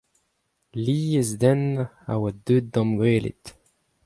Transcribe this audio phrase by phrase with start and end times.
[0.83, 1.63] Lies den
[2.13, 3.45] a oa deuet da'm gwelet.